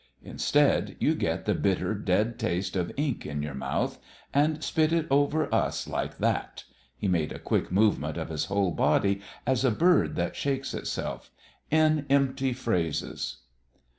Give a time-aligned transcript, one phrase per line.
[0.23, 3.99] Instead, you get the bitter, dead taste of ink in your mouth,
[4.33, 6.63] and spit it over us like that"
[6.97, 11.29] he made a quick movement of his whole body as a bird that shakes itself
[11.69, 13.41] "in empty phrases."